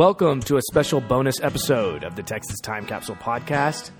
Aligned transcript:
Welcome 0.00 0.40
to 0.44 0.56
a 0.56 0.62
special 0.62 1.02
bonus 1.02 1.42
episode 1.42 2.04
of 2.04 2.16
the 2.16 2.22
Texas 2.22 2.58
Time 2.60 2.86
Capsule 2.86 3.16
Podcast. 3.16 3.90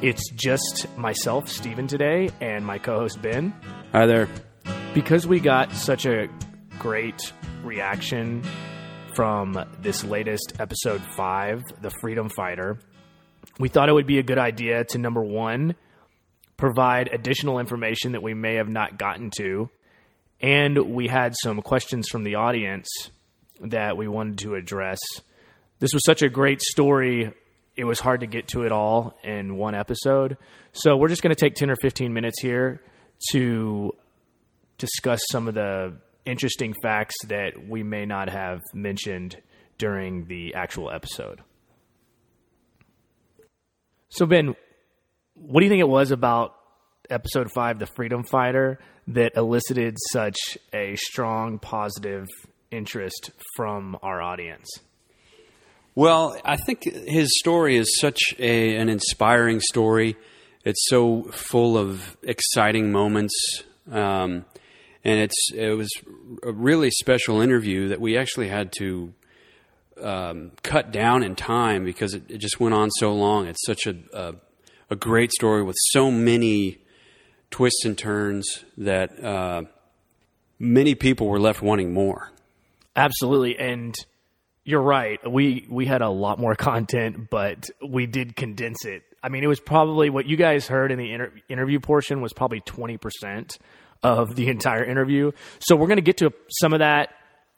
It's 0.00 0.30
just 0.30 0.86
myself, 0.96 1.50
Stephen, 1.50 1.86
today, 1.86 2.30
and 2.40 2.64
my 2.64 2.78
co 2.78 3.00
host, 3.00 3.20
Ben. 3.20 3.52
Hi 3.92 4.06
there. 4.06 4.26
Because 4.94 5.26
we 5.26 5.38
got 5.38 5.70
such 5.72 6.06
a 6.06 6.30
great 6.78 7.34
reaction 7.62 8.42
from 9.14 9.62
this 9.82 10.02
latest 10.02 10.54
episode 10.58 11.02
five, 11.14 11.60
The 11.82 11.90
Freedom 12.00 12.30
Fighter, 12.30 12.78
we 13.58 13.68
thought 13.68 13.90
it 13.90 13.92
would 13.92 14.06
be 14.06 14.18
a 14.18 14.22
good 14.22 14.38
idea 14.38 14.84
to 14.84 14.96
number 14.96 15.22
one, 15.22 15.74
provide 16.56 17.10
additional 17.12 17.58
information 17.58 18.12
that 18.12 18.22
we 18.22 18.32
may 18.32 18.54
have 18.54 18.70
not 18.70 18.96
gotten 18.96 19.28
to. 19.36 19.68
And 20.40 20.94
we 20.94 21.06
had 21.06 21.34
some 21.36 21.60
questions 21.60 22.08
from 22.08 22.24
the 22.24 22.36
audience 22.36 22.88
that 23.60 23.98
we 23.98 24.08
wanted 24.08 24.38
to 24.38 24.54
address. 24.54 25.00
This 25.80 25.94
was 25.94 26.02
such 26.04 26.22
a 26.22 26.28
great 26.28 26.60
story. 26.60 27.32
It 27.74 27.84
was 27.84 28.00
hard 28.00 28.20
to 28.20 28.26
get 28.26 28.48
to 28.48 28.64
it 28.64 28.72
all 28.72 29.18
in 29.24 29.56
one 29.56 29.74
episode. 29.74 30.36
So 30.72 30.96
we're 30.96 31.08
just 31.08 31.22
going 31.22 31.34
to 31.34 31.40
take 31.40 31.54
10 31.54 31.70
or 31.70 31.76
15 31.76 32.12
minutes 32.12 32.40
here 32.40 32.82
to 33.32 33.92
discuss 34.76 35.20
some 35.30 35.48
of 35.48 35.54
the 35.54 35.96
interesting 36.26 36.74
facts 36.82 37.14
that 37.28 37.66
we 37.66 37.82
may 37.82 38.04
not 38.04 38.28
have 38.28 38.60
mentioned 38.74 39.36
during 39.78 40.26
the 40.26 40.54
actual 40.54 40.90
episode. 40.90 41.40
So, 44.10 44.26
Ben, 44.26 44.54
what 45.34 45.60
do 45.60 45.64
you 45.64 45.70
think 45.70 45.80
it 45.80 45.88
was 45.88 46.10
about 46.10 46.54
episode 47.08 47.50
five, 47.54 47.78
The 47.78 47.86
Freedom 47.86 48.22
Fighter, 48.22 48.78
that 49.08 49.32
elicited 49.34 49.96
such 50.12 50.58
a 50.74 50.94
strong 50.96 51.58
positive 51.58 52.26
interest 52.70 53.30
from 53.56 53.96
our 54.02 54.20
audience? 54.20 54.68
Well, 55.94 56.36
I 56.44 56.56
think 56.56 56.84
his 56.84 57.28
story 57.40 57.76
is 57.76 57.98
such 57.98 58.20
a, 58.38 58.76
an 58.76 58.88
inspiring 58.88 59.60
story. 59.60 60.16
It's 60.64 60.88
so 60.88 61.24
full 61.32 61.76
of 61.76 62.16
exciting 62.22 62.92
moments. 62.92 63.34
Um, 63.90 64.44
and 65.04 65.18
it's 65.18 65.52
it 65.54 65.76
was 65.76 65.90
a 66.42 66.52
really 66.52 66.90
special 66.90 67.40
interview 67.40 67.88
that 67.88 68.00
we 68.00 68.16
actually 68.16 68.48
had 68.48 68.72
to 68.78 69.14
um, 70.00 70.52
cut 70.62 70.92
down 70.92 71.22
in 71.22 71.34
time 71.34 71.84
because 71.84 72.14
it, 72.14 72.30
it, 72.30 72.38
just 72.38 72.60
went 72.60 72.74
on 72.74 72.90
so 72.90 73.12
long. 73.12 73.46
It's 73.46 73.64
such 73.66 73.86
a, 73.86 73.96
a, 74.12 74.34
a 74.90 74.96
great 74.96 75.32
story 75.32 75.62
with 75.62 75.76
so 75.90 76.10
many 76.10 76.78
twists 77.50 77.84
and 77.84 77.98
turns 77.98 78.64
that 78.78 79.22
uh, 79.22 79.62
many 80.58 80.94
people 80.94 81.26
were 81.26 81.40
left 81.40 81.62
wanting 81.62 81.92
more. 81.92 82.30
Absolutely, 82.94 83.58
and 83.58 83.94
you're 84.64 84.82
right. 84.82 85.18
We 85.28 85.66
we 85.68 85.86
had 85.86 86.02
a 86.02 86.08
lot 86.08 86.38
more 86.38 86.54
content, 86.56 87.30
but 87.30 87.70
we 87.86 88.06
did 88.06 88.36
condense 88.36 88.84
it. 88.84 89.02
I 89.22 89.28
mean, 89.28 89.44
it 89.44 89.48
was 89.48 89.60
probably 89.60 90.08
what 90.10 90.26
you 90.26 90.36
guys 90.36 90.66
heard 90.66 90.92
in 90.92 90.98
the 90.98 91.12
inter- 91.12 91.32
interview 91.48 91.80
portion 91.80 92.20
was 92.20 92.32
probably 92.32 92.60
twenty 92.60 92.96
percent 92.96 93.58
of 94.02 94.34
the 94.34 94.48
entire 94.48 94.84
interview. 94.84 95.32
So 95.60 95.76
we're 95.76 95.88
going 95.88 95.96
to 95.96 96.02
get 96.02 96.18
to 96.18 96.32
some 96.48 96.72
of 96.72 96.78
that 96.78 97.10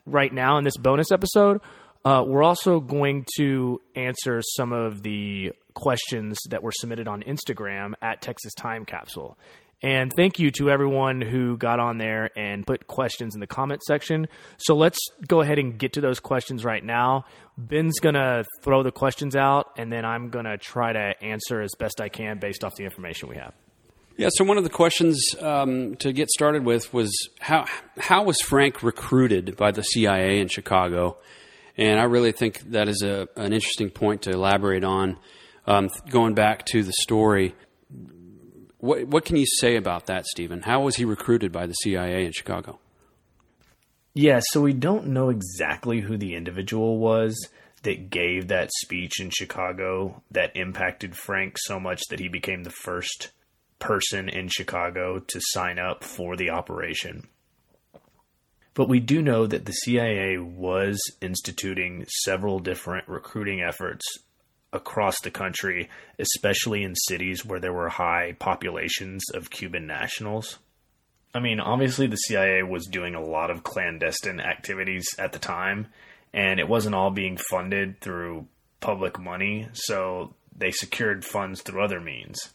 right 0.07 0.33
now 0.33 0.59
in 0.59 0.65
this 0.65 0.77
bonus 0.77 1.13
episode. 1.13 1.61
Uh, 2.05 2.25
we're 2.27 2.43
also 2.43 2.81
going 2.81 3.25
to 3.37 3.81
answer 3.95 4.43
some 4.57 4.73
of 4.73 5.03
the 5.03 5.53
questions 5.75 6.37
that 6.51 6.63
were 6.63 6.73
submitted 6.73 7.07
on 7.07 7.23
Instagram 7.23 7.93
at 8.03 8.21
Texas 8.21 8.53
Time 8.55 8.85
Capsule. 8.85 9.39
And 9.83 10.13
thank 10.15 10.39
you 10.39 10.53
to 10.53 10.71
everyone 10.71 11.21
who 11.21 11.57
got 11.57 11.81
on 11.81 11.99
there 11.99 12.31
and 12.37 12.65
put 12.65 12.87
questions 12.87 13.35
in 13.35 13.41
the 13.41 13.49
comment 13.49 13.83
section. 13.83 14.29
So 14.59 14.77
let's 14.77 14.99
go 15.27 15.41
ahead 15.41 15.59
and 15.59 15.77
get 15.77 15.95
to 15.95 16.01
those 16.01 16.21
questions 16.21 16.65
right 16.65 16.85
now. 16.85 17.25
Ben's 17.59 17.99
going 17.99 18.15
to 18.15 18.45
throw 18.63 18.85
the 18.85 18.93
questions 18.93 19.35
out, 19.35 19.73
and 19.77 19.93
then 19.93 20.05
I'm 20.05 20.31
going 20.31 20.45
to 20.45 20.57
try 20.57 20.93
to 20.93 21.15
answer 21.21 21.61
as 21.61 21.73
best 21.79 22.01
I 22.01 22.09
can 22.09 22.39
based 22.39 22.63
off 22.63 22.75
the 22.77 22.85
information 22.85 23.29
we 23.29 23.37
have. 23.37 23.55
Yeah, 24.17 24.29
so 24.31 24.45
one 24.45 24.59
of 24.59 24.65
the 24.65 24.71
questions 24.71 25.35
um, 25.41 25.97
to 25.97 26.13
get 26.13 26.29
started 26.29 26.65
with 26.65 26.93
was 26.93 27.11
how 27.41 27.65
how 27.99 28.23
was 28.25 28.41
Frank 28.41 28.83
recruited 28.83 29.57
by 29.57 29.73
the 29.73 29.83
CIA 29.83 30.39
in 30.39 30.49
Chicago? 30.49 31.17
And 31.79 31.99
I 31.99 32.05
really 32.05 32.33
think 32.33 32.61
that 32.73 32.89
is 32.89 33.03
a, 33.03 33.29
an 33.37 33.53
interesting 33.53 33.91
point 33.91 34.23
to 34.23 34.31
elaborate 34.31 34.85
on. 34.85 35.17
Um, 35.67 35.89
going 36.11 36.35
back 36.35 36.67
to 36.67 36.83
the 36.83 36.93
story, 37.01 37.55
what, 38.83 39.07
what 39.07 39.25
can 39.25 39.37
you 39.37 39.47
say 39.61 39.77
about 39.77 40.07
that, 40.07 40.27
Stephen? 40.27 40.63
How 40.63 40.81
was 40.81 40.97
he 40.97 41.05
recruited 41.05 41.53
by 41.53 41.67
the 41.67 41.73
CIA 41.75 42.27
in 42.27 42.33
Chicago? 42.33 42.81
Yeah, 44.13 44.41
so 44.51 44.61
we 44.61 44.73
don't 44.73 45.07
know 45.07 45.29
exactly 45.29 46.01
who 46.01 46.17
the 46.17 46.35
individual 46.35 46.99
was 46.99 47.49
that 47.85 48.11
gave 48.11 48.49
that 48.49 48.71
speech 48.81 49.21
in 49.21 49.31
Chicago 49.31 50.25
that 50.33 50.57
impacted 50.57 51.17
Frank 51.17 51.59
so 51.61 51.79
much 51.79 52.03
that 52.11 52.19
he 52.19 52.27
became 52.27 52.65
the 52.65 52.71
first 52.71 53.31
person 53.79 54.29
in 54.29 54.49
Chicago 54.49 55.21
to 55.21 55.41
sign 55.41 55.79
up 55.79 56.03
for 56.03 56.35
the 56.37 56.51
operation. 56.51 57.29
But 58.75 58.89
we 58.89 58.99
do 58.99 59.23
know 59.23 59.47
that 59.47 59.65
the 59.65 59.73
CIA 59.73 60.39
was 60.39 61.01
instituting 61.21 62.05
several 62.25 62.59
different 62.59 63.07
recruiting 63.07 63.61
efforts 63.61 64.05
across 64.73 65.21
the 65.21 65.31
country, 65.31 65.89
especially 66.19 66.83
in 66.83 66.95
cities 66.95 67.45
where 67.45 67.61
there 67.61 67.73
were 67.73 67.89
high 67.89 68.35
populations 68.39 69.23
of 69.35 69.51
Cuban 69.51 69.87
nationals. 69.87 70.59
I 71.35 71.41
mean, 71.41 71.61
obviously, 71.61 72.07
the 72.07 72.17
CIA 72.17 72.63
was 72.63 72.87
doing 72.87 73.15
a 73.15 73.25
lot 73.25 73.51
of 73.51 73.63
clandestine 73.63 74.41
activities 74.41 75.07
at 75.19 75.33
the 75.33 75.39
time, 75.39 75.87
and 76.33 76.61
it 76.61 76.69
wasn't 76.69 76.95
all 76.95 77.11
being 77.11 77.37
funded 77.37 78.01
through 78.01 78.47
public 78.81 79.19
money, 79.19 79.69
so 79.73 80.35
they 80.55 80.71
secured 80.71 81.25
funds 81.25 81.63
through 81.63 81.83
other 81.83 82.01
means. 82.01 82.53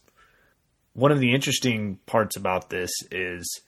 One 0.92 1.12
of 1.12 1.20
the 1.20 1.34
interesting 1.34 1.98
parts 2.06 2.36
about 2.36 2.70
this 2.70 2.90
is 3.10 3.62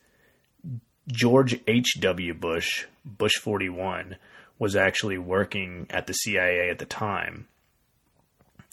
George 1.09 1.61
H.W. 1.67 2.35
Bush, 2.35 2.87
Bush 3.05 3.37
41, 3.41 4.17
was 4.59 4.77
actually 4.77 5.19
working 5.19 5.87
at 5.91 6.07
the 6.07 6.13
CIA 6.13 6.71
at 6.71 6.79
the 6.79 6.85
time. 6.85 7.49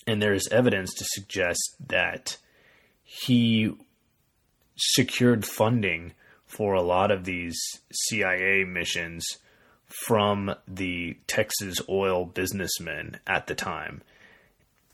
And 0.07 0.21
there's 0.21 0.47
evidence 0.47 0.93
to 0.95 1.05
suggest 1.05 1.75
that 1.85 2.37
he 3.03 3.73
secured 4.77 5.45
funding 5.45 6.13
for 6.45 6.73
a 6.73 6.81
lot 6.81 7.11
of 7.11 7.25
these 7.25 7.59
CIA 7.91 8.63
missions 8.63 9.25
from 10.05 10.55
the 10.67 11.17
Texas 11.27 11.77
oil 11.89 12.25
businessmen 12.25 13.19
at 13.27 13.47
the 13.47 13.55
time. 13.55 14.01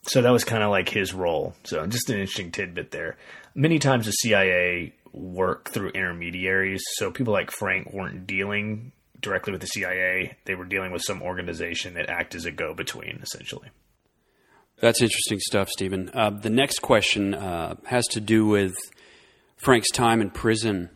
So 0.07 0.21
that 0.21 0.31
was 0.31 0.43
kind 0.43 0.63
of 0.63 0.71
like 0.71 0.89
his 0.89 1.13
role. 1.13 1.53
So 1.63 1.85
just 1.85 2.09
an 2.09 2.19
interesting 2.19 2.51
tidbit 2.51 2.91
there. 2.91 3.15
Many 3.55 3.79
times 3.79 4.07
the 4.07 4.11
CIA 4.11 4.93
work 5.13 5.69
through 5.69 5.89
intermediaries. 5.89 6.83
So 6.95 7.11
people 7.11 7.33
like 7.33 7.51
Frank 7.51 7.93
weren't 7.93 8.27
dealing 8.27 8.91
directly 9.21 9.51
with 9.51 9.61
the 9.61 9.67
CIA. 9.67 10.37
They 10.45 10.55
were 10.55 10.65
dealing 10.65 10.91
with 10.91 11.03
some 11.03 11.21
organization 11.21 11.93
that 11.93 12.09
act 12.09 12.35
as 12.35 12.45
a 12.45 12.51
go-between, 12.51 13.19
essentially. 13.21 13.69
That's 14.79 15.01
interesting 15.01 15.39
stuff, 15.39 15.69
Stephen. 15.69 16.11
Uh, 16.13 16.29
the 16.31 16.49
next 16.49 16.81
question 16.81 17.33
uh, 17.33 17.75
has 17.85 18.05
to 18.07 18.19
do 18.19 18.45
with 18.45 18.73
Frank's 19.57 19.91
time 19.91 20.21
in 20.21 20.29
prison. 20.29 20.89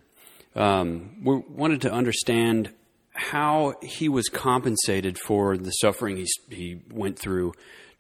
Um, 0.56 1.18
we 1.24 1.42
wanted 1.48 1.82
to 1.82 1.92
understand 1.92 2.74
how 3.14 3.76
he 3.82 4.10
was 4.10 4.28
compensated 4.30 5.18
for 5.18 5.58
the 5.58 5.72
suffering 5.72 6.18
he, 6.18 6.28
he 6.50 6.82
went 6.92 7.18
through 7.18 7.54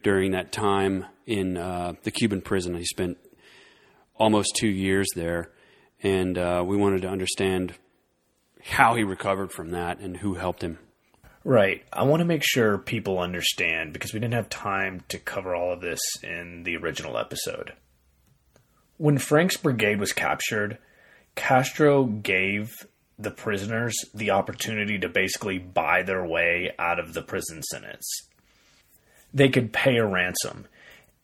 during 0.03 0.31
that 0.31 0.51
time 0.51 1.05
in 1.25 1.57
uh, 1.57 1.93
the 2.03 2.11
Cuban 2.11 2.41
prison. 2.41 2.75
He 2.75 2.85
spent 2.85 3.17
almost 4.16 4.55
two 4.55 4.67
years 4.67 5.07
there, 5.16 5.51
and 6.03 6.37
uh, 6.37 6.63
we 6.66 6.77
wanted 6.77 7.01
to 7.03 7.07
understand 7.07 7.73
how 8.63 8.95
he 8.95 9.03
recovered 9.03 9.51
from 9.51 9.71
that 9.71 9.99
and 9.99 10.17
who 10.17 10.35
helped 10.35 10.61
him. 10.61 10.79
Right. 11.47 11.82
I 11.94 12.03
want 12.03 12.20
to 12.20 12.26
make 12.26 12.44
sure 12.44 12.78
people 12.78 13.20
understand 13.20 13.94
because 13.94 14.14
we 14.14 14.20
didn't 14.20 14.34
have 14.34 14.49
time 14.49 15.05
to 15.08 15.17
cover 15.17 15.55
all 15.55 15.72
of 15.72 15.79
this 15.79 16.02
in 16.22 16.64
the 16.64 16.76
original 16.76 17.17
episode. 17.17 17.72
When 18.97 19.17
Frank's 19.17 19.55
brigade 19.55 19.97
was 19.97 20.11
captured, 20.11 20.78
Castro 21.35 22.03
gave 22.03 22.85
the 23.17 23.32
prisoners 23.32 23.96
the 24.14 24.32
opportunity 24.32 24.99
to 24.99 25.08
basically 25.08 25.58
buy 25.58 26.03
their 26.03 26.26
way 26.26 26.73
out 26.78 26.99
of 26.99 27.14
the 27.14 27.22
prison 27.22 27.64
sentence. 27.64 28.05
They 29.34 29.47
could 29.47 29.72
pay 29.72 29.96
a 29.96 30.05
ransom. 30.05 30.66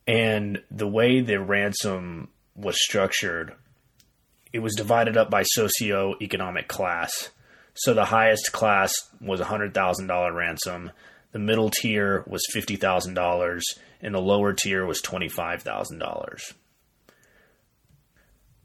And 0.07 0.63
the 0.71 0.87
way 0.87 1.19
the 1.19 1.41
ransom 1.41 2.29
was 2.55 2.81
structured, 2.81 3.55
it 4.53 4.59
was 4.59 4.75
divided 4.75 5.17
up 5.17 5.29
by 5.29 5.43
socio-economic 5.43 6.69
class. 6.69 7.31
So 7.75 7.93
the 7.93 8.05
highest 8.05 8.51
class 8.51 8.93
was 9.19 9.39
a 9.39 9.45
hundred 9.45 9.73
thousand 9.73 10.07
dollar 10.07 10.31
ransom, 10.33 10.91
the 11.31 11.39
middle 11.39 11.69
tier 11.69 12.23
was 12.27 12.45
fifty 12.51 12.75
thousand 12.75 13.15
dollars, 13.15 13.63
and 14.01 14.13
the 14.13 14.19
lower 14.21 14.53
tier 14.53 14.85
was 14.85 15.01
twenty 15.01 15.27
five 15.27 15.63
thousand 15.63 15.97
dollars. 15.99 16.53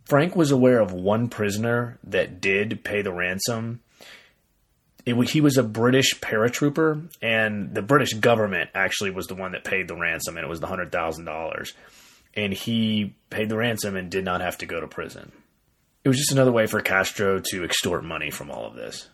Frank 0.05 0.37
was 0.37 0.51
aware 0.51 0.81
of 0.81 0.93
one 0.93 1.29
prisoner 1.29 1.99
that 2.05 2.41
did 2.41 2.83
pay 2.85 3.03
the 3.03 3.13
ransom. 3.13 3.81
it, 5.05 5.29
he 5.31 5.41
was 5.41 5.57
a 5.59 5.63
British 5.63 6.19
paratrooper, 6.21 7.09
and 7.21 7.75
the 7.75 7.83
British 7.83 8.15
government 8.15 8.71
actually 8.75 9.11
was 9.11 9.27
the 9.27 9.35
one 9.35 9.53
that 9.53 9.65
paid 9.65 9.89
the 9.89 9.97
ransom, 9.97 10.37
and 10.37 10.45
it 10.45 10.49
was 10.49 10.61
the 10.61 10.67
hundred 10.67 10.93
thousand 10.93 11.25
dollars. 11.25 11.73
And 12.35 12.53
he 12.53 13.15
paid 13.31 13.49
the 13.49 13.57
ransom 13.57 13.97
and 13.97 14.11
did 14.11 14.25
not 14.25 14.43
have 14.43 14.59
to 14.59 14.67
go 14.67 14.81
to 14.81 14.87
prison. 14.87 15.33
It 16.09 16.13
was 16.13 16.17
just 16.21 16.33
another 16.33 16.53
way 16.53 16.67
for 16.67 16.81
Castro 16.81 17.39
to 17.51 17.65
extort 17.65 18.03
money 18.03 18.31
from 18.31 18.51
all 18.51 18.65
of 18.65 18.75
this. 18.75 19.11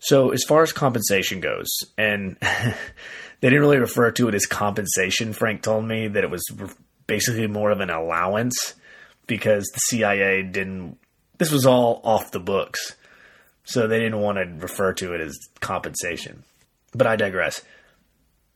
So, 0.00 0.30
as 0.30 0.42
far 0.42 0.64
as 0.64 0.72
compensation 0.72 1.38
goes, 1.38 1.68
and 1.96 2.36
they 2.40 2.74
didn't 3.40 3.60
really 3.60 3.78
refer 3.78 4.10
to 4.10 4.26
it 4.26 4.34
as 4.34 4.46
compensation, 4.46 5.32
Frank 5.32 5.62
told 5.62 5.84
me 5.84 6.08
that 6.08 6.24
it 6.24 6.28
was 6.28 6.42
basically 7.06 7.46
more 7.46 7.70
of 7.70 7.78
an 7.78 7.90
allowance 7.90 8.74
because 9.28 9.64
the 9.72 9.78
CIA 9.78 10.42
didn't, 10.42 10.98
this 11.38 11.52
was 11.52 11.66
all 11.66 12.00
off 12.02 12.32
the 12.32 12.40
books. 12.40 12.96
So 13.62 13.86
they 13.86 14.00
didn't 14.00 14.20
want 14.20 14.38
to 14.38 14.60
refer 14.60 14.92
to 14.94 15.14
it 15.14 15.20
as 15.20 15.38
compensation. 15.60 16.42
But 16.96 17.06
I 17.06 17.14
digress. 17.14 17.62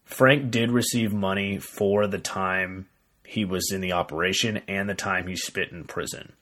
Frank 0.04 0.50
did 0.50 0.72
receive 0.72 1.12
money 1.12 1.58
for 1.58 2.08
the 2.08 2.18
time 2.18 2.88
he 3.24 3.44
was 3.44 3.70
in 3.70 3.82
the 3.82 3.92
operation 3.92 4.62
and 4.66 4.88
the 4.88 4.96
time 4.96 5.28
he 5.28 5.36
spent 5.36 5.70
in 5.70 5.84
prison. 5.84 6.32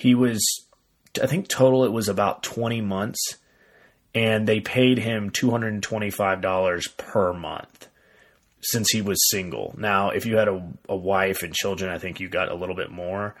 He 0.00 0.14
was, 0.14 0.42
I 1.22 1.26
think, 1.26 1.48
total 1.48 1.84
it 1.84 1.92
was 1.92 2.08
about 2.08 2.42
20 2.42 2.80
months, 2.80 3.36
and 4.14 4.46
they 4.46 4.60
paid 4.60 4.98
him 4.98 5.30
$225 5.30 6.96
per 6.96 7.32
month 7.32 7.88
since 8.62 8.90
he 8.90 9.02
was 9.02 9.30
single. 9.30 9.74
Now, 9.78 10.10
if 10.10 10.26
you 10.26 10.36
had 10.36 10.48
a, 10.48 10.68
a 10.88 10.96
wife 10.96 11.42
and 11.42 11.54
children, 11.54 11.90
I 11.90 11.98
think 11.98 12.20
you 12.20 12.28
got 12.28 12.50
a 12.50 12.54
little 12.54 12.74
bit 12.74 12.90
more. 12.90 13.34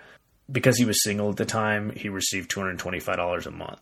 Because 0.50 0.76
he 0.78 0.84
was 0.84 1.04
single 1.04 1.30
at 1.30 1.36
the 1.36 1.44
time, 1.44 1.90
he 1.90 2.08
received 2.08 2.50
$225 2.50 3.46
a 3.46 3.50
month 3.52 3.80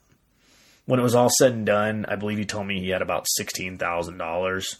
when 0.88 0.98
it 0.98 1.02
was 1.02 1.14
all 1.14 1.28
said 1.38 1.52
and 1.52 1.66
done, 1.66 2.06
I 2.08 2.16
believe 2.16 2.38
he 2.38 2.46
told 2.46 2.66
me 2.66 2.80
he 2.80 2.88
had 2.88 3.02
about 3.02 3.26
$16,000, 3.38 4.76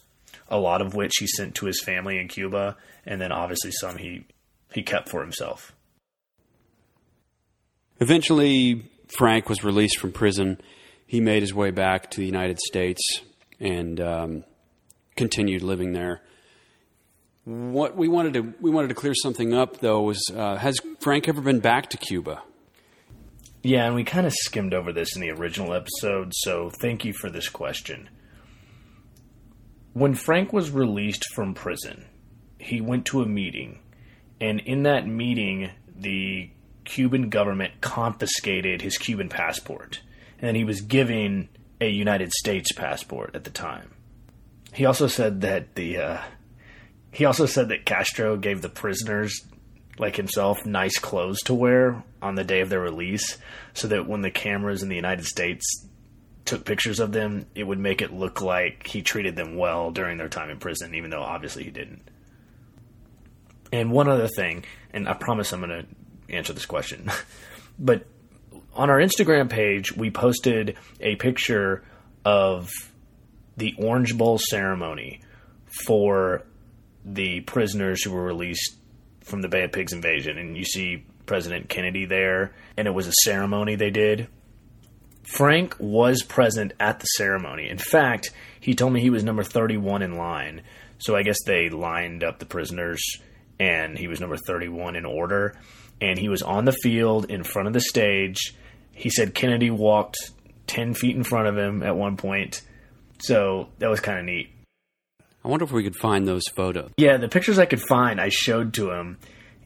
a 0.49 0.59
lot 0.59 0.81
of 0.81 0.95
which 0.95 1.13
he 1.19 1.27
sent 1.27 1.55
to 1.57 1.67
his 1.67 1.83
family 1.83 2.17
in 2.17 2.29
Cuba, 2.29 2.79
and 3.05 3.21
then 3.21 3.31
obviously 3.31 3.73
some 3.73 3.99
he, 3.99 4.25
he 4.73 4.83
kept 4.83 5.11
for 5.11 5.21
himself. 5.21 5.75
Eventually, 8.01 8.91
Frank 9.09 9.49
was 9.49 9.65
released 9.65 9.99
from 9.99 10.13
prison. 10.13 10.61
He 11.07 11.21
made 11.21 11.43
his 11.43 11.55
way 11.55 11.71
back 11.71 12.11
to 12.13 12.21
the 12.21 12.27
United 12.27 12.59
States 12.61 13.01
and 13.59 14.01
um, 14.01 14.45
continued 15.17 15.63
living 15.63 15.93
there. 15.93 16.23
What 17.45 17.97
we 17.97 18.09
wanted 18.09 18.35
to 18.35 18.55
we 18.61 18.71
wanted 18.71 18.89
to 18.89 18.95
clear 18.95 19.15
something 19.15 19.55
up 19.55 19.79
though 19.79 20.03
was 20.03 20.23
uh, 20.35 20.57
has 20.57 20.79
Frank 21.01 21.29
ever 21.29 21.41
been 21.41 21.61
back 21.61 21.89
to 21.91 21.97
Cuba? 21.97 22.43
Yeah, 23.63 23.87
and 23.87 23.95
we 23.95 24.05
kind 24.05 24.27
of 24.27 24.33
skimmed 24.35 24.75
over 24.75 24.93
this 24.93 25.17
in 25.17 25.23
the 25.23 25.31
original 25.31 25.75
episode, 25.75 26.33
so 26.35 26.71
thank 26.81 27.05
you 27.05 27.13
for 27.13 27.29
this 27.29 27.49
question. 27.49 28.09
When 29.95 30.15
Frank 30.15 30.53
was 30.53 30.71
released 30.71 31.25
from 31.35 31.55
prison, 31.55 32.07
he 32.59 32.81
went 32.81 33.07
to 33.07 33.23
a 33.23 33.27
meeting, 33.27 33.81
and 34.41 34.61
in 34.61 34.85
that 34.85 35.09
meeting, 35.09 35.71
the 35.97 36.51
Cuban 36.89 37.29
government 37.29 37.83
confiscated 37.83 38.81
his 38.81 38.97
Cuban 38.97 39.29
passport, 39.29 40.01
and 40.41 40.57
he 40.57 40.65
was 40.65 40.81
given 40.81 41.51
a 41.83 41.89
United 41.91 42.33
States 42.33 42.73
passport 42.73 43.35
at 43.35 43.45
the 43.45 43.51
time. 43.51 43.91
He 44.73 44.87
also 44.87 45.07
said 45.07 45.43
that 45.43 45.75
the 45.75 45.99
uh, 45.99 46.23
he 47.13 47.27
also 47.27 47.45
said 47.45 47.69
that 47.69 47.85
Castro 47.85 48.39
gave 48.39 48.63
the 48.63 48.71
prisoners 48.71 49.39
like 49.99 50.17
himself 50.17 50.65
nice 50.65 50.99
clothes 50.99 51.41
to 51.43 51.55
wear 51.55 52.03
on 52.23 52.37
the 52.37 52.45
day 52.45 52.61
of 52.61 52.71
their 52.71 52.81
release 52.81 53.37
so 53.75 53.89
that 53.89 54.07
when 54.07 54.23
the 54.23 54.31
cameras 54.31 54.83
in 54.83 54.89
the 54.89 54.97
United 54.97 55.27
States 55.27 55.87
took 56.47 56.65
pictures 56.65 57.01
of 57.01 57.13
them, 57.13 57.45
it 57.55 57.65
would 57.65 57.79
make 57.79 58.01
it 58.01 58.15
look 58.15 58.41
like 58.41 58.87
he 58.87 59.03
treated 59.03 59.37
them 59.37 59.57
well 59.57 59.91
during 59.91 60.17
their 60.17 60.31
time 60.31 60.49
in 60.49 60.59
prison, 60.59 60.95
even 60.95 61.11
though 61.11 61.23
obviously 61.23 61.65
he 61.65 61.71
didn't. 61.71 62.09
And 63.71 63.91
one 63.91 64.09
other 64.09 64.29
thing, 64.29 64.65
and 64.95 65.07
I 65.07 65.13
promise 65.13 65.53
I'm 65.53 65.61
going 65.61 65.83
to 65.83 65.87
answer 66.29 66.53
this 66.53 66.67
question, 66.67 67.11
but 67.79 68.07
on 68.75 68.91
our 68.91 68.99
Instagram 68.99 69.51
page, 69.51 69.97
we 69.97 70.11
posted 70.11 70.77
a 71.01 71.17
picture 71.17 71.83
of 72.25 72.71
the 73.57 73.75
Orange 73.79 74.17
Bowl 74.17 74.39
ceremony 74.51 75.21
for 75.87 76.45
the 77.05 77.41
prisoners 77.41 78.03
who 78.03 78.13
were 78.13 78.25
released 78.25 78.77
from 79.23 79.43
the 79.43 79.49
Bay 79.49 79.65
of 79.65 79.73
Pigs 79.73 79.93
invasion, 79.93 80.39
and 80.39 80.57
you 80.57 80.65
see 80.65 81.05
President 81.27 81.69
Kennedy 81.69 82.07
there, 82.07 82.55
and 82.77 82.87
it 82.87 82.93
was 82.93 83.07
a 83.07 83.13
ceremony 83.25 83.75
they 83.75 83.91
did. 83.91 84.29
Frank 85.25 85.77
was 85.79 86.23
present 86.23 86.73
at 86.81 87.01
the 87.01 87.07
ceremony. 87.07 87.69
In 87.69 87.79
fact, 87.79 88.31
he 88.61 88.75
told 88.75 88.93
me 88.93 89.01
he 89.01 89.11
was 89.11 89.25
number 89.25 89.43
31 89.43 90.03
in 90.03 90.17
line. 90.17 90.63
So 90.99 91.15
I 91.15 91.23
guess 91.23 91.37
they 91.45 91.69
lined 91.69 92.25
up 92.25 92.39
the 92.39 92.47
prisoners, 92.47 93.03
and 93.61 93.99
he 93.99 94.09
was 94.09 94.21
number 94.21 94.37
31 94.37 94.97
in 94.97 95.05
order. 95.05 95.59
And 96.01 96.19
he 96.19 96.29
was 96.29 96.43
on 96.43 96.65
the 96.65 96.73
field 96.73 97.31
in 97.31 97.43
front 97.43 97.67
of 97.67 97.75
the 97.75 97.81
stage. 97.81 98.55
He 98.93 99.11
said 99.11 99.35
Kennedy 99.35 99.71
walked 99.71 100.17
10 100.67 100.95
feet 100.95 101.17
in 101.17 101.25
front 101.25 101.49
of 101.49 101.57
him 101.57 101.83
at 101.83 101.97
one 101.97 102.17
point. 102.17 102.63
So 103.21 103.69
that 103.79 103.89
was 103.89 104.01
kind 104.01 104.19
of 104.19 104.25
neat. 104.25 104.51
I 105.45 105.49
wonder 105.49 105.65
if 105.65 105.73
we 105.73 105.83
could 105.83 105.97
find 105.97 106.27
those 106.27 106.47
photos. 106.49 106.91
Yeah, 106.97 107.17
the 107.17 107.29
pictures 107.29 107.59
I 107.59 107.67
could 107.67 107.81
find, 107.81 108.21
I 108.21 108.29
showed 108.29 108.75
to 108.75 108.91
him, 108.91 109.19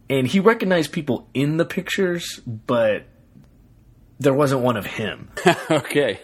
and 0.09 0.27
he 0.27 0.41
recognized 0.41 0.93
people 0.93 1.29
in 1.35 1.57
the 1.57 1.65
pictures, 1.65 2.41
but 2.47 3.05
there 4.21 4.35
wasn't 4.35 4.63
one 4.63 4.77
of 4.77 4.87
him. 4.87 5.31
okay. 5.71 6.21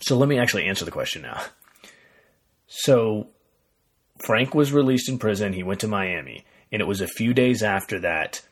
So 0.00 0.16
let 0.16 0.28
me 0.28 0.38
actually 0.38 0.66
answer 0.66 0.84
the 0.84 0.90
question 0.90 1.22
now. 1.22 1.40
So 2.66 3.28
Frank 4.24 4.54
was 4.54 4.72
released 4.72 5.08
in 5.08 5.18
prison. 5.18 5.52
He 5.52 5.62
went 5.62 5.80
to 5.80 5.88
Miami, 5.88 6.44
and 6.70 6.80
it 6.80 6.86
was 6.86 7.00
a 7.00 7.06
few 7.06 7.34
days 7.34 7.62
after 7.62 8.00
that 8.00 8.42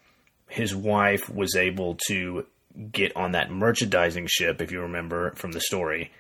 his 0.52 0.74
wife 0.74 1.30
was 1.30 1.56
able 1.56 1.96
to 2.08 2.46
get 2.90 3.16
on 3.16 3.32
that 3.32 3.50
merchandising 3.50 4.26
ship, 4.28 4.60
if 4.60 4.70
you 4.70 4.82
remember 4.82 5.32
from 5.34 5.52
the 5.52 5.60
story, 5.60 6.12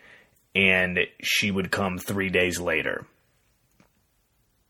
and 0.54 0.98
she 1.22 1.50
would 1.50 1.70
come 1.70 1.98
three 1.98 2.30
days 2.30 2.58
later. 2.58 3.06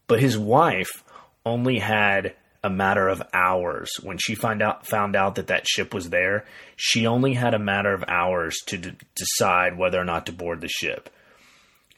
But 0.09 0.20
his 0.20 0.37
wife 0.37 1.05
only 1.47 1.79
had 1.79 2.35
a 2.64 2.70
matter 2.70 3.09
of 3.09 3.23
hours 3.32 3.91
when 4.03 4.19
she 4.19 4.35
find 4.35 4.62
out 4.62 4.87
found 4.87 5.17
out 5.17 5.37
that 5.37 5.49
that 5.49 5.69
ship 5.69 5.94
was 5.94 6.11
there. 6.11 6.44
She 6.76 7.06
only 7.06 7.35
had 7.35 7.55
a 7.55 7.59
matter 7.59 7.93
of 7.93 8.05
hours 8.06 8.56
to 8.67 8.79
d- 8.79 8.93
decide 9.14 9.79
whether 9.79 10.00
or 10.00 10.05
not 10.05 10.26
to 10.26 10.32
board 10.32 10.61
the 10.61 10.69
ship. 10.69 11.09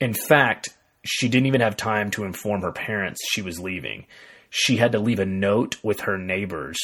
In 0.01 0.13
fact, 0.13 0.71
she 1.03 1.29
didn't 1.29 1.47
even 1.47 1.61
have 1.61 1.77
time 1.77 2.11
to 2.13 2.25
inform 2.25 2.63
her 2.63 2.73
parents 2.73 3.21
she 3.31 3.43
was 3.43 3.59
leaving. 3.59 4.07
She 4.51 4.77
had 4.77 4.93
to 4.93 4.99
leave 4.99 5.19
a 5.19 5.27
note 5.27 5.77
with 5.83 6.01
her 6.01 6.17
neighbors 6.17 6.79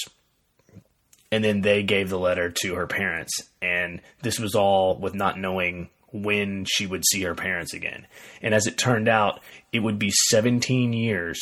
and 1.33 1.45
then 1.45 1.61
they 1.61 1.83
gave 1.83 2.09
the 2.09 2.19
letter 2.19 2.51
to 2.51 2.75
her 2.75 2.87
parents 2.87 3.33
and 3.63 4.01
this 4.23 4.39
was 4.39 4.55
all 4.55 4.97
with 4.97 5.15
not 5.15 5.39
knowing 5.39 5.89
when 6.13 6.65
she 6.69 6.87
would 6.87 7.05
see 7.07 7.23
her 7.23 7.35
parents 7.35 7.73
again. 7.73 8.07
And 8.43 8.55
as 8.55 8.67
it 8.67 8.77
turned 8.77 9.09
out, 9.09 9.41
it 9.73 9.81
would 9.81 9.99
be 9.99 10.11
17 10.11 10.93
years 10.93 11.41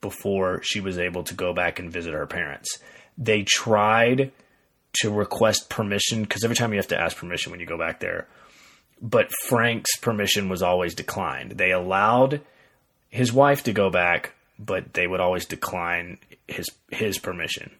before 0.00 0.62
she 0.62 0.80
was 0.80 0.98
able 0.98 1.22
to 1.24 1.34
go 1.34 1.52
back 1.52 1.78
and 1.78 1.92
visit 1.92 2.12
her 2.12 2.26
parents. 2.26 2.78
They 3.16 3.42
tried 3.42 4.32
to 5.00 5.10
request 5.10 5.70
permission 5.70 6.22
because 6.22 6.44
every 6.44 6.56
time 6.56 6.72
you 6.72 6.78
have 6.78 6.88
to 6.88 7.00
ask 7.00 7.16
permission 7.16 7.50
when 7.50 7.60
you 7.60 7.66
go 7.66 7.78
back 7.78 8.00
there. 8.00 8.26
But 9.00 9.30
Frank's 9.46 9.96
permission 9.98 10.48
was 10.48 10.62
always 10.62 10.94
declined. 10.94 11.52
They 11.52 11.70
allowed 11.70 12.42
his 13.08 13.32
wife 13.32 13.64
to 13.64 13.72
go 13.72 13.90
back, 13.90 14.34
but 14.58 14.92
they 14.92 15.06
would 15.06 15.20
always 15.20 15.46
decline 15.46 16.18
his 16.46 16.66
his 16.90 17.18
permission. 17.18 17.70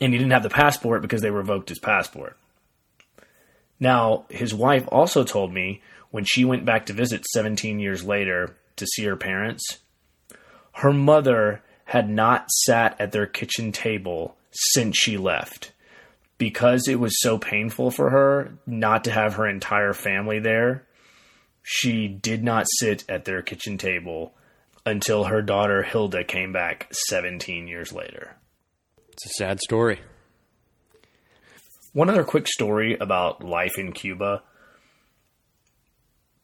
And 0.00 0.12
he 0.12 0.18
didn't 0.18 0.32
have 0.32 0.42
the 0.42 0.50
passport 0.50 1.02
because 1.02 1.22
they 1.22 1.30
revoked 1.30 1.68
his 1.68 1.78
passport. 1.78 2.36
Now, 3.78 4.26
his 4.28 4.54
wife 4.54 4.86
also 4.90 5.24
told 5.24 5.52
me 5.52 5.82
when 6.10 6.24
she 6.24 6.44
went 6.44 6.64
back 6.64 6.86
to 6.86 6.92
visit 6.92 7.24
17 7.26 7.78
years 7.78 8.04
later 8.04 8.56
to 8.76 8.86
see 8.86 9.04
her 9.04 9.16
parents, 9.16 9.78
her 10.72 10.92
mother 10.92 11.62
had 11.86 12.08
not 12.08 12.50
sat 12.50 13.00
at 13.00 13.12
their 13.12 13.26
kitchen 13.26 13.72
table 13.72 14.36
since 14.50 14.96
she 14.96 15.16
left 15.16 15.72
because 16.38 16.88
it 16.88 16.98
was 16.98 17.20
so 17.20 17.38
painful 17.38 17.90
for 17.90 18.10
her 18.10 18.58
not 18.66 19.04
to 19.04 19.10
have 19.10 19.34
her 19.34 19.46
entire 19.46 19.92
family 19.92 20.38
there. 20.38 20.86
She 21.62 22.08
did 22.08 22.42
not 22.42 22.66
sit 22.78 23.04
at 23.08 23.24
their 23.24 23.42
kitchen 23.42 23.78
table 23.78 24.34
until 24.84 25.24
her 25.24 25.42
daughter 25.42 25.82
Hilda 25.82 26.24
came 26.24 26.52
back 26.52 26.88
17 27.08 27.68
years 27.68 27.92
later. 27.92 28.36
It's 29.14 29.26
a 29.26 29.44
sad 29.44 29.60
story. 29.60 30.00
One 31.92 32.10
other 32.10 32.24
quick 32.24 32.48
story 32.48 32.96
about 32.98 33.44
life 33.44 33.78
in 33.78 33.92
Cuba. 33.92 34.42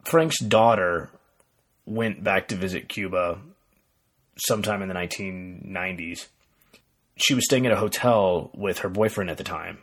Frank's 0.05 0.39
daughter 0.39 1.11
went 1.85 2.23
back 2.23 2.47
to 2.49 2.55
visit 2.55 2.89
Cuba 2.89 3.41
sometime 4.39 4.83
in 4.83 4.89
the 4.89 4.95
1990s. 4.95 6.29
She 7.17 7.35
was 7.35 7.45
staying 7.45 7.67
at 7.67 7.73
a 7.73 7.77
hotel 7.77 8.53
with 8.55 8.79
her 8.79 8.89
boyfriend 8.89 9.31
at 9.31 9.37
the 9.37 9.43
time. 9.43 9.79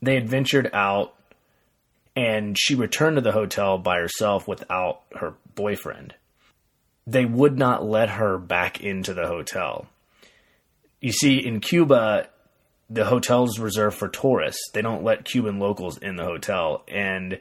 They 0.00 0.14
had 0.14 0.28
ventured 0.28 0.70
out 0.72 1.12
and 2.14 2.56
she 2.56 2.76
returned 2.76 3.16
to 3.16 3.20
the 3.20 3.32
hotel 3.32 3.78
by 3.78 3.96
herself 3.96 4.46
without 4.46 5.00
her 5.16 5.34
boyfriend. 5.56 6.14
They 7.04 7.24
would 7.24 7.58
not 7.58 7.84
let 7.84 8.10
her 8.10 8.38
back 8.38 8.80
into 8.80 9.12
the 9.12 9.26
hotel. 9.26 9.88
You 11.02 11.10
see, 11.10 11.44
in 11.44 11.60
Cuba, 11.60 12.28
the 12.88 13.04
hotel's 13.04 13.58
reserved 13.58 13.98
for 13.98 14.08
tourists. 14.08 14.70
They 14.72 14.82
don't 14.82 15.02
let 15.02 15.24
Cuban 15.24 15.58
locals 15.58 15.98
in 15.98 16.14
the 16.14 16.24
hotel. 16.24 16.84
And 16.86 17.40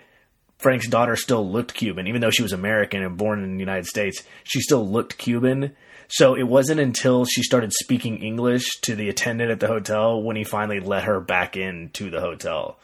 Frank's 0.58 0.88
daughter 0.88 1.16
still 1.16 1.48
looked 1.48 1.76
Cuban, 1.76 2.08
even 2.08 2.22
though 2.22 2.32
she 2.32 2.42
was 2.42 2.54
American 2.54 3.04
and 3.04 3.18
born 3.18 3.44
in 3.44 3.54
the 3.54 3.60
United 3.60 3.86
States. 3.86 4.24
She 4.44 4.62
still 4.62 4.86
looked 4.86 5.20
Cuban. 5.20 5.76
So 6.08 6.34
it 6.36 6.44
wasn't 6.44 6.80
until 6.80 7.24
she 7.26 7.44
started 7.44 7.72
speaking 7.72 8.18
English 8.18 8.68
to 8.82 8.96
the 8.96 9.10
attendant 9.10 9.52
at 9.52 9.60
the 9.60 9.68
hotel 9.68 10.22
when 10.22 10.36
he 10.36 10.44
finally 10.44 10.80
let 10.80 11.04
her 11.04 11.22
back 11.22 11.56
into 11.56 12.10
the 12.10 12.20
hotel, 12.20 12.80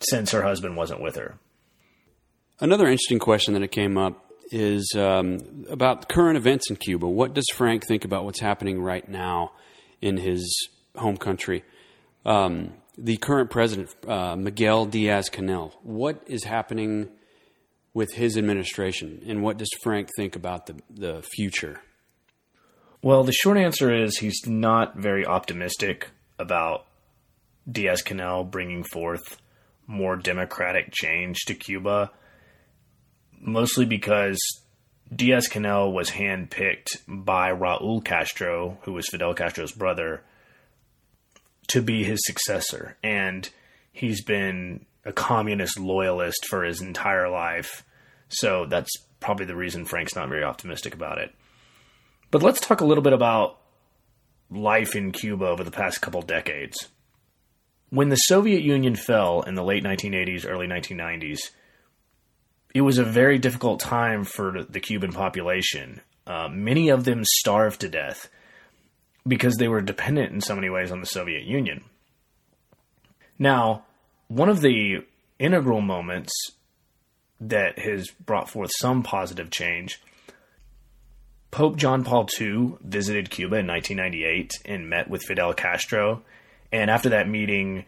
since 0.00 0.32
her 0.32 0.42
husband 0.42 0.76
wasn't 0.76 1.00
with 1.00 1.14
her. 1.14 1.38
Another 2.60 2.86
interesting 2.86 3.20
question 3.20 3.54
that 3.54 3.62
it 3.62 3.70
came 3.70 3.96
up 3.96 4.32
is 4.50 4.92
um, 4.96 5.64
about 5.70 6.08
current 6.08 6.36
events 6.36 6.68
in 6.68 6.76
Cuba. 6.76 7.08
What 7.08 7.34
does 7.34 7.46
Frank 7.54 7.86
think 7.86 8.04
about 8.04 8.24
what's 8.24 8.40
happening 8.40 8.82
right 8.82 9.08
now 9.08 9.52
in 10.02 10.18
his 10.18 10.68
home 10.96 11.16
country? 11.16 11.64
Um, 12.26 12.74
the 12.98 13.16
current 13.16 13.50
president, 13.50 13.94
uh, 14.06 14.36
Miguel 14.36 14.84
Diaz 14.84 15.30
Canel, 15.30 15.72
what 15.82 16.22
is 16.26 16.44
happening 16.44 17.08
with 17.94 18.12
his 18.14 18.36
administration, 18.36 19.22
and 19.26 19.42
what 19.42 19.56
does 19.56 19.70
Frank 19.82 20.08
think 20.16 20.36
about 20.36 20.66
the, 20.66 20.76
the 20.90 21.22
future? 21.22 21.80
Well, 23.02 23.24
the 23.24 23.32
short 23.32 23.58
answer 23.58 23.92
is 23.92 24.18
he's 24.18 24.46
not 24.46 24.96
very 24.96 25.26
optimistic 25.26 26.10
about 26.38 26.86
Diaz 27.70 28.02
Canel 28.02 28.50
bringing 28.50 28.84
forth 28.84 29.38
more 29.86 30.16
democratic 30.16 30.92
change 30.92 31.40
to 31.46 31.54
Cuba, 31.54 32.10
mostly 33.40 33.84
because 33.84 34.38
Diaz 35.14 35.48
Canel 35.48 35.92
was 35.92 36.10
handpicked 36.10 36.98
by 37.06 37.50
Raul 37.50 38.04
Castro, 38.04 38.78
who 38.82 38.92
was 38.92 39.08
Fidel 39.08 39.34
Castro's 39.34 39.72
brother, 39.72 40.22
to 41.68 41.82
be 41.82 42.04
his 42.04 42.20
successor. 42.24 42.96
And 43.02 43.48
he's 43.92 44.22
been 44.24 44.86
a 45.04 45.12
communist 45.12 45.78
loyalist 45.78 46.46
for 46.46 46.64
his 46.64 46.80
entire 46.80 47.28
life. 47.28 47.84
So 48.28 48.66
that's 48.66 48.90
probably 49.20 49.46
the 49.46 49.56
reason 49.56 49.84
Frank's 49.84 50.14
not 50.14 50.28
very 50.28 50.44
optimistic 50.44 50.94
about 50.94 51.18
it. 51.18 51.34
But 52.30 52.42
let's 52.42 52.60
talk 52.60 52.80
a 52.80 52.86
little 52.86 53.02
bit 53.02 53.12
about 53.12 53.58
life 54.50 54.96
in 54.96 55.12
Cuba 55.12 55.46
over 55.46 55.64
the 55.64 55.70
past 55.70 56.00
couple 56.00 56.22
decades. 56.22 56.88
When 57.90 58.08
the 58.08 58.16
Soviet 58.16 58.62
Union 58.62 58.96
fell 58.96 59.42
in 59.42 59.54
the 59.54 59.64
late 59.64 59.84
1980s, 59.84 60.48
early 60.48 60.66
1990s, 60.66 61.50
it 62.74 62.80
was 62.80 62.98
a 62.98 63.04
very 63.04 63.38
difficult 63.38 63.80
time 63.80 64.24
for 64.24 64.64
the 64.68 64.80
Cuban 64.80 65.12
population. 65.12 66.00
Uh, 66.26 66.48
many 66.48 66.88
of 66.88 67.04
them 67.04 67.22
starved 67.24 67.80
to 67.80 67.88
death 67.88 68.28
because 69.26 69.56
they 69.56 69.68
were 69.68 69.80
dependent 69.80 70.32
in 70.32 70.40
so 70.40 70.54
many 70.54 70.70
ways 70.70 70.90
on 70.90 71.00
the 71.00 71.06
Soviet 71.06 71.44
Union. 71.44 71.84
Now, 73.38 73.84
one 74.28 74.48
of 74.48 74.60
the 74.60 75.04
integral 75.38 75.80
moments 75.80 76.32
that 77.40 77.78
has 77.78 78.08
brought 78.08 78.48
forth 78.48 78.70
some 78.78 79.02
positive 79.02 79.50
change 79.50 80.00
Pope 81.52 81.76
John 81.76 82.02
Paul 82.02 82.26
II 82.40 82.76
visited 82.80 83.30
Cuba 83.30 83.56
in 83.56 83.66
1998 83.66 84.52
and 84.64 84.88
met 84.88 85.10
with 85.10 85.22
Fidel 85.22 85.52
Castro. 85.52 86.22
And 86.72 86.90
after 86.90 87.10
that 87.10 87.28
meeting, 87.28 87.84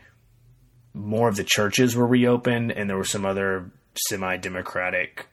more 0.92 1.28
of 1.28 1.36
the 1.36 1.44
churches 1.44 1.96
were 1.96 2.06
reopened 2.06 2.72
and 2.72 2.88
there 2.90 2.98
were 2.98 3.04
some 3.04 3.24
other 3.24 3.70
semi 4.08 4.36
democratic 4.36 5.26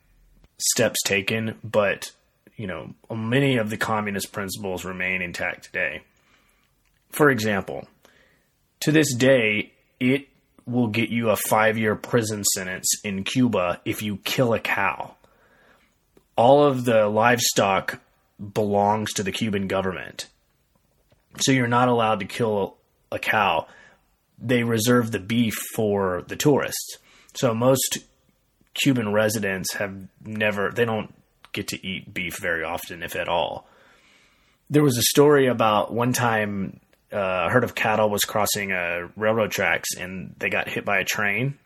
steps 0.58 1.02
taken. 1.04 1.58
But 1.64 2.12
you 2.56 2.68
know, 2.68 2.94
many 3.14 3.58
of 3.58 3.70
the 3.70 3.78
communist 3.78 4.32
principles 4.32 4.86
remain 4.86 5.22
intact 5.22 5.66
today. 5.66 6.02
For 7.10 7.30
example, 7.30 7.88
to 8.82 8.92
this 8.92 9.14
day, 9.14 9.72
it 10.00 10.28
will 10.66 10.88
get 10.88 11.10
you 11.10 11.30
a 11.30 11.36
five 11.36 11.78
year 11.78 11.96
prison 11.96 12.44
sentence 12.44 12.88
in 13.04 13.24
Cuba 13.24 13.82
if 13.86 14.02
you 14.02 14.18
kill 14.18 14.54
a 14.54 14.60
cow. 14.60 15.16
All 16.36 16.64
of 16.64 16.86
the 16.86 17.08
livestock 17.08 18.00
belongs 18.54 19.14
to 19.14 19.24
the 19.24 19.32
Cuban 19.32 19.68
government. 19.68 20.28
So 21.40 21.52
you're 21.52 21.68
not 21.68 21.88
allowed 21.88 22.20
to 22.20 22.26
kill 22.26 22.78
a 23.12 23.20
cow. 23.20 23.68
They 24.40 24.64
reserve 24.64 25.12
the 25.12 25.20
beef 25.20 25.56
for 25.76 26.24
the 26.28 26.36
tourists. 26.36 26.98
So 27.34 27.54
most 27.54 28.00
Cuban 28.74 29.12
residents 29.12 29.74
have 29.74 29.96
never, 30.24 30.72
they 30.72 30.86
don't 30.86 31.14
get 31.52 31.70
to 31.70 31.86
eat 31.88 32.14
beef 32.14 32.38
very 32.38 32.64
often, 32.64 33.04
if 33.04 33.16
at 33.16 33.28
all. 33.28 33.68
There 34.70 34.84
was 34.84 34.98
a 34.98 35.04
story 35.04 35.48
about 35.48 35.94
one 35.94 36.14
time 36.14 36.80
uh, 37.12 37.48
a 37.48 37.50
herd 37.50 37.64
of 37.64 37.76
cattle 37.76 38.10
was 38.10 38.24
crossing 38.24 38.72
a 38.72 39.10
railroad 39.18 39.52
tracks 39.52 39.90
and 39.98 40.34
they 40.40 40.50
got 40.50 40.70
hit 40.70 40.86
by 40.86 41.00
a 41.00 41.04
train 41.04 41.58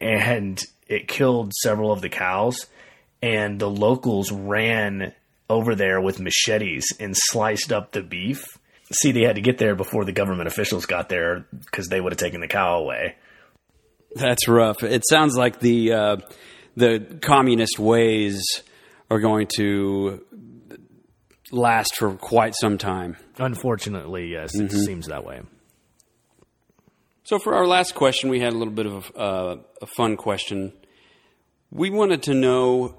and 0.00 0.62
it 0.86 1.08
killed 1.08 1.52
several 1.54 1.92
of 1.92 2.00
the 2.00 2.08
cows. 2.08 2.66
And 3.22 3.60
the 3.60 3.70
locals 3.70 4.32
ran 4.32 5.12
over 5.48 5.74
there 5.74 6.00
with 6.00 6.20
machetes 6.20 6.86
and 6.98 7.14
sliced 7.16 7.72
up 7.72 7.92
the 7.92 8.02
beef. 8.02 8.42
See, 8.92 9.12
they 9.12 9.22
had 9.22 9.36
to 9.36 9.42
get 9.42 9.58
there 9.58 9.74
before 9.74 10.04
the 10.04 10.12
government 10.12 10.48
officials 10.48 10.86
got 10.86 11.08
there 11.08 11.44
because 11.52 11.88
they 11.88 12.00
would 12.00 12.12
have 12.12 12.18
taken 12.18 12.40
the 12.40 12.48
cow 12.48 12.78
away. 12.78 13.16
That's 14.14 14.48
rough. 14.48 14.82
It 14.82 15.04
sounds 15.08 15.36
like 15.36 15.60
the 15.60 15.92
uh, 15.92 16.16
the 16.76 17.18
communist 17.22 17.78
ways 17.78 18.42
are 19.10 19.20
going 19.20 19.48
to 19.56 20.24
last 21.52 21.96
for 21.96 22.14
quite 22.14 22.54
some 22.60 22.78
time. 22.78 23.16
Unfortunately, 23.38 24.28
yes, 24.28 24.56
mm-hmm. 24.56 24.66
it 24.66 24.72
seems 24.72 25.06
that 25.06 25.24
way. 25.24 25.40
So, 27.24 27.38
for 27.38 27.54
our 27.54 27.66
last 27.66 27.94
question, 27.94 28.30
we 28.30 28.40
had 28.40 28.52
a 28.52 28.56
little 28.56 28.74
bit 28.74 28.86
of 28.86 29.12
uh, 29.16 29.56
a 29.80 29.86
fun 29.96 30.16
question. 30.16 30.72
We 31.70 31.90
wanted 31.90 32.24
to 32.24 32.34
know 32.34 32.96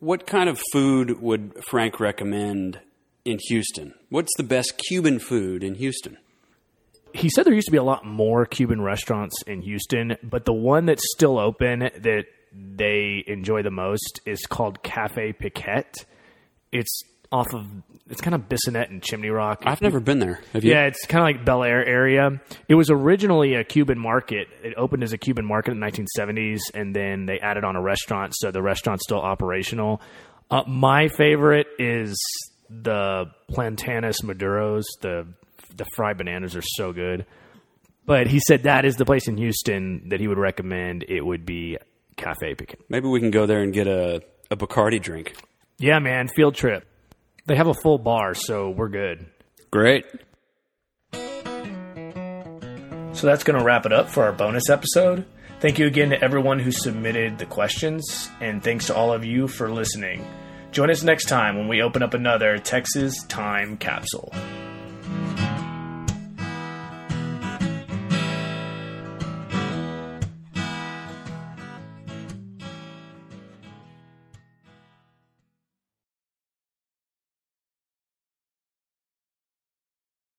what 0.00 0.26
kind 0.26 0.48
of 0.48 0.60
food 0.72 1.20
would 1.20 1.62
Frank 1.64 2.00
recommend 2.00 2.80
in 3.24 3.38
Houston? 3.48 3.94
What's 4.10 4.32
the 4.36 4.42
best 4.42 4.78
Cuban 4.88 5.18
food 5.18 5.64
in 5.64 5.76
Houston? 5.76 6.18
He 7.14 7.30
said 7.30 7.46
there 7.46 7.54
used 7.54 7.68
to 7.68 7.72
be 7.72 7.78
a 7.78 7.82
lot 7.84 8.04
more 8.04 8.44
Cuban 8.44 8.82
restaurants 8.82 9.40
in 9.46 9.62
Houston, 9.62 10.16
but 10.22 10.44
the 10.44 10.52
one 10.52 10.84
that's 10.84 11.04
still 11.14 11.38
open 11.38 11.78
that 11.78 12.24
they 12.52 13.22
enjoy 13.26 13.62
the 13.62 13.70
most 13.70 14.20
is 14.26 14.44
called 14.46 14.82
Cafe 14.82 15.32
Piquet. 15.32 15.84
It's 16.72 17.02
off 17.30 17.54
of 17.54 17.66
it's 18.10 18.20
kind 18.20 18.34
of 18.34 18.48
Bissonnet 18.48 18.90
and 18.90 19.02
Chimney 19.02 19.30
Rock. 19.30 19.62
I've 19.64 19.80
never 19.80 20.00
been 20.00 20.18
there. 20.18 20.40
Yeah, 20.52 20.86
it's 20.86 21.06
kind 21.06 21.22
of 21.22 21.38
like 21.38 21.46
Bellaire 21.46 21.86
area. 21.86 22.40
It 22.68 22.74
was 22.74 22.90
originally 22.90 23.54
a 23.54 23.64
Cuban 23.64 23.98
market. 23.98 24.48
It 24.62 24.74
opened 24.76 25.04
as 25.04 25.12
a 25.12 25.18
Cuban 25.18 25.44
market 25.44 25.70
in 25.70 25.80
the 25.80 25.86
1970s, 25.86 26.60
and 26.74 26.94
then 26.94 27.26
they 27.26 27.38
added 27.40 27.64
on 27.64 27.76
a 27.76 27.80
restaurant, 27.80 28.34
so 28.36 28.50
the 28.50 28.60
restaurant's 28.60 29.04
still 29.04 29.20
operational. 29.20 30.02
Uh, 30.50 30.64
my 30.66 31.08
favorite 31.08 31.68
is 31.78 32.20
the 32.68 33.30
Plantanas 33.50 34.22
Maduros. 34.22 34.84
The 35.00 35.26
the 35.76 35.86
fried 35.94 36.18
bananas 36.18 36.56
are 36.56 36.62
so 36.62 36.92
good. 36.92 37.26
But 38.06 38.26
he 38.26 38.40
said 38.40 38.64
that 38.64 38.84
is 38.84 38.96
the 38.96 39.04
place 39.04 39.28
in 39.28 39.36
Houston 39.36 40.08
that 40.10 40.20
he 40.20 40.28
would 40.28 40.38
recommend. 40.38 41.04
It 41.08 41.22
would 41.22 41.46
be 41.46 41.78
Cafe 42.16 42.54
Piquet. 42.54 42.78
Maybe 42.88 43.08
we 43.08 43.20
can 43.20 43.30
go 43.30 43.46
there 43.46 43.62
and 43.62 43.72
get 43.72 43.86
a, 43.86 44.22
a 44.50 44.56
Bacardi 44.56 45.00
drink. 45.00 45.34
Yeah, 45.78 45.98
man, 45.98 46.28
field 46.28 46.54
trip. 46.54 46.86
They 47.46 47.56
have 47.56 47.66
a 47.66 47.74
full 47.74 47.98
bar, 47.98 48.34
so 48.34 48.70
we're 48.70 48.88
good. 48.88 49.26
Great. 49.70 50.06
So 53.12 53.28
that's 53.28 53.44
going 53.44 53.58
to 53.58 53.64
wrap 53.64 53.86
it 53.86 53.92
up 53.92 54.08
for 54.08 54.24
our 54.24 54.32
bonus 54.32 54.68
episode. 54.68 55.24
Thank 55.60 55.78
you 55.78 55.86
again 55.86 56.10
to 56.10 56.22
everyone 56.22 56.58
who 56.58 56.70
submitted 56.70 57.38
the 57.38 57.46
questions, 57.46 58.30
and 58.40 58.62
thanks 58.62 58.86
to 58.88 58.94
all 58.94 59.12
of 59.12 59.24
you 59.24 59.48
for 59.48 59.70
listening. 59.70 60.26
Join 60.72 60.90
us 60.90 61.02
next 61.02 61.26
time 61.26 61.56
when 61.56 61.68
we 61.68 61.80
open 61.80 62.02
up 62.02 62.12
another 62.14 62.58
Texas 62.58 63.14
Time 63.28 63.76
Capsule. 63.76 64.32